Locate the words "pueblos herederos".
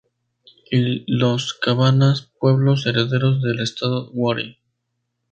2.39-3.43